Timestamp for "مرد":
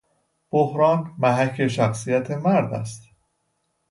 2.31-2.73